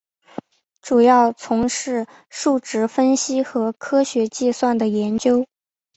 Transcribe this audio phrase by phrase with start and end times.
[0.81, 5.45] 主要从事数值分析和科学计算的研究。